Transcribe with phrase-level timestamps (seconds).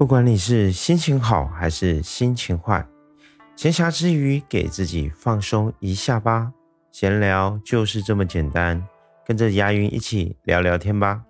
[0.00, 2.82] 不管你是心情好还是心情坏，
[3.54, 6.50] 闲暇之余给自己放松一下吧。
[6.90, 8.82] 闲聊就是这么简单，
[9.26, 11.22] 跟着牙云一起聊聊天吧。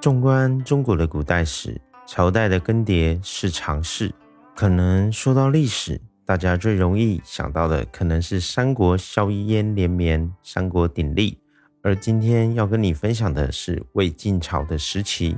[0.00, 4.10] 纵观中国的古代史，朝代的更迭是常事。
[4.54, 11.38] 可能说到历史，大家最容易想到的可能是三国硝烟连绵，三国鼎立。
[11.82, 15.36] 而今天要跟你分享的是魏晋朝的时期，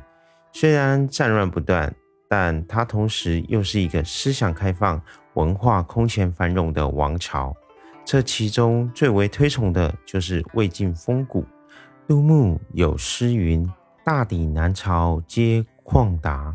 [0.53, 1.93] 虽然战乱不断。
[2.29, 5.01] 但它同时又是一个思想开放、
[5.35, 7.55] 文化空前繁荣的王朝。
[8.05, 11.45] 这其中最为推崇的就是魏晋风骨。
[12.07, 13.71] 杜牧有诗云
[14.05, 16.55] ：“大抵南朝皆旷达，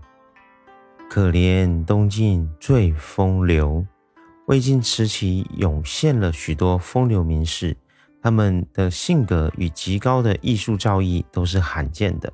[1.10, 3.86] 可怜东晋最风流。”
[4.48, 7.78] 魏晋时期涌现了许多风流名士，
[8.22, 12.34] 他们的性格与极高的艺术造诣都是罕见的。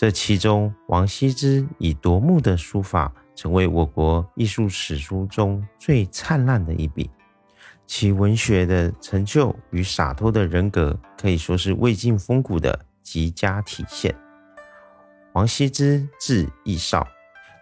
[0.00, 7.10] 这其中，王羲之以夺目的书法，成为我国艺术史书中最灿烂的一笔。
[7.86, 14.16] 其文学的成就与洒脱的人格，可以说是魏晋风骨的极佳体现。
[15.34, 17.06] 王羲之字逸少，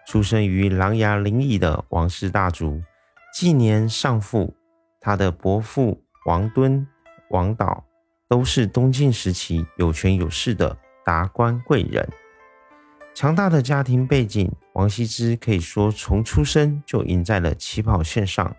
[0.07, 2.81] 出生于琅琊临沂的王氏大族，
[3.33, 4.55] 纪年丧父。
[5.01, 6.87] 他的伯父王敦、
[7.31, 7.83] 王导
[8.29, 12.07] 都是东晋时期有权有势的达官贵人。
[13.19, 18.55] 强大的家庭背景，王羲之可以说从出生就赢在了起跑线上。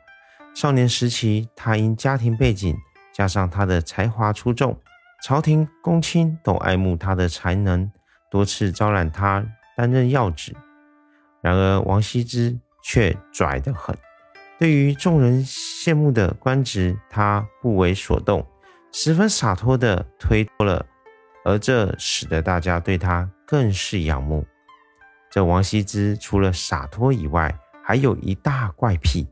[0.55, 2.77] 少年时期，他因家庭背景
[3.11, 4.79] 加上他的才华出众，
[5.25, 7.91] 朝廷公卿都爱慕他的才能，
[8.31, 9.43] 多次招揽他
[9.79, 10.55] 担任要职。
[11.41, 13.97] 然而，王羲之却拽得很，
[14.59, 18.47] 对于众人羡慕的官职，他不为所动，
[18.93, 20.85] 十分洒脱地推脱了。
[21.47, 24.45] 而这使得大家对他更是仰慕。
[25.31, 29.29] 这王羲之除了洒脱以外，还有一大怪癖，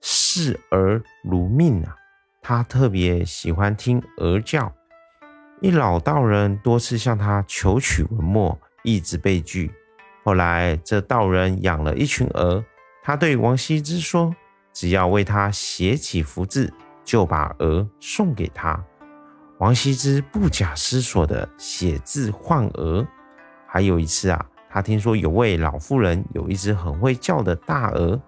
[0.00, 1.94] 视儿如命啊！
[2.40, 4.72] 他特别喜欢听鹅叫。
[5.60, 9.72] 一老道人多次向他求取文墨，一直被拒。
[10.24, 12.64] 后来，这道人养了一群鹅，
[13.02, 14.34] 他对王羲之说
[14.72, 16.72] ：“只要为他写几幅字，
[17.04, 18.82] 就把鹅送给他。”
[19.60, 23.06] 王羲之不假思索地写字换鹅。
[23.66, 28.20] 还有一次啊，他听说有位老妇人有一只很会叫的大鹅，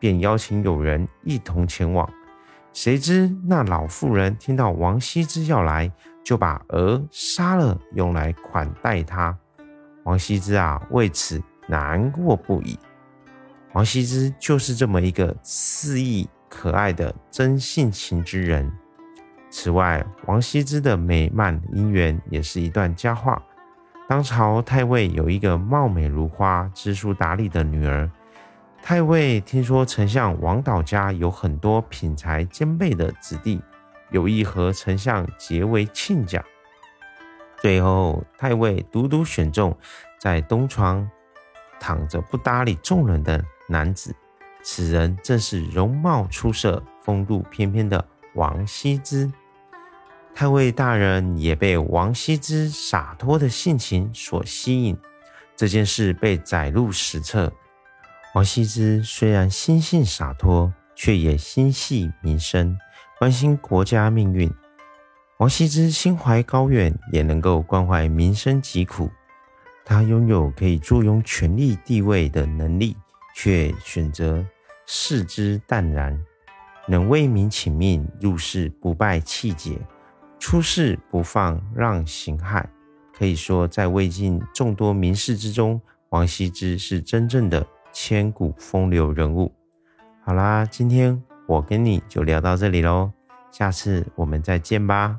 [0.00, 2.12] 便邀请友人一同前往。
[2.72, 5.88] 谁知那老妇人听到王羲之要来，
[6.24, 9.38] 就把鹅杀了，用来款待他。
[10.02, 12.76] 王羲之啊，为此难过不已。
[13.72, 18.68] 王羲之就是这么一个肆意可爱的真性情之人。
[19.52, 23.40] 此外，王羲之的美满姻缘也是一段佳话。
[24.12, 28.10] 当朝太尉有一个貌美如花、知书达理的女儿，
[28.82, 33.58] 太尉听说丞相王导家有很多品才兼备的子弟，
[34.10, 36.44] 有意和丞相结为亲家。
[37.56, 39.74] 最后，太尉独独选中
[40.20, 41.10] 在东床
[41.80, 44.14] 躺着不搭理众人的男子，
[44.62, 49.32] 此人正是容貌出色、风度翩翩的王羲之。
[50.34, 54.96] 太尉大人也被王羲之洒脱的性情所吸引，
[55.54, 57.52] 这件事被载入史册。
[58.34, 62.76] 王羲之虽然心性洒脱，却也心系民生，
[63.18, 64.50] 关心国家命运。
[65.38, 69.10] 王羲之心怀高远，也能够关怀民生疾苦。
[69.84, 72.96] 他拥有可以坐拥权力地位的能力，
[73.34, 74.44] 却选择
[74.86, 76.18] 视之淡然，
[76.88, 79.76] 能为民请命，入世不败气节。
[80.42, 82.64] 出世不放让形骸，
[83.16, 89.52] 可以说在魏晋众多名士之中，王羲之是真正的千古风流人物。
[90.24, 93.12] 好啦，今天我跟你就聊到这里喽，
[93.52, 95.16] 下次我们再见吧。